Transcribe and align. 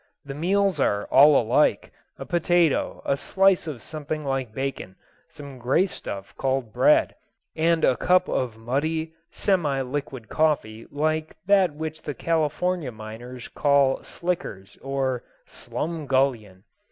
The 0.25 0.33
meals 0.33 0.79
are 0.79 1.05
all 1.11 1.39
alike—a 1.39 2.25
potato, 2.25 3.03
a 3.05 3.15
slice 3.15 3.67
of 3.67 3.83
something 3.83 4.25
like 4.25 4.51
bacon, 4.51 4.95
some 5.29 5.59
gray 5.59 5.85
stuff 5.85 6.35
called 6.37 6.73
bread, 6.73 7.13
and 7.55 7.85
a 7.85 7.95
cup 7.95 8.27
of 8.27 8.57
muddy, 8.57 9.13
semi 9.29 9.83
liquid 9.83 10.27
coffee 10.27 10.87
like 10.89 11.37
that 11.45 11.75
which 11.75 12.01
the 12.01 12.15
California 12.15 12.91
miners 12.91 13.47
call 13.47 14.03
"slickers" 14.03 14.75
or 14.81 15.23
"slumgullion." 15.45 16.63